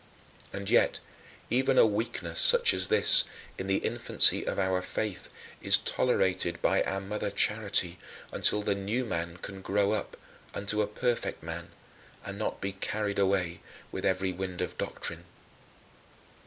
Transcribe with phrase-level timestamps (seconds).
[0.51, 0.99] And yet
[1.51, 3.23] even a weakness such as this,
[3.59, 5.29] in the infancy of our faith,
[5.61, 7.99] is tolerated by our Mother Charity
[8.31, 10.17] until the new man can grow up
[10.55, 11.69] "unto a perfect man,"
[12.25, 13.59] and not be "carried away
[13.91, 15.23] with every wind of doctrine."